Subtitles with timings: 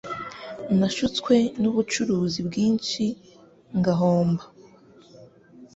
[0.79, 3.03] Nashutswe mubucuruzi bwinshi
[3.79, 4.43] ngahomba